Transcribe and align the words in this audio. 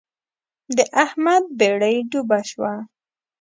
د 0.75 0.79
احمد 1.03 1.43
بېړۍ 1.59 1.97
ډوبه 2.11 2.39
شوه. 2.49 2.73